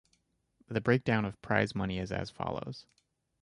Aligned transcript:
The 0.67 0.81
breakdown 0.81 1.25
of 1.25 1.39
prize 1.43 1.75
money 1.75 1.99
is 1.99 2.11
as 2.11 2.31
follows. 2.31 2.87